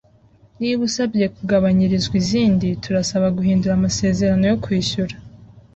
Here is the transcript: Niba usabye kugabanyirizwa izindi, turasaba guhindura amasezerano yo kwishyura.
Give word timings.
Niba 0.59 0.81
usabye 0.89 1.25
kugabanyirizwa 1.35 2.15
izindi, 2.21 2.67
turasaba 2.83 3.27
guhindura 3.37 3.73
amasezerano 3.75 4.43
yo 4.51 4.57
kwishyura. 4.63 5.15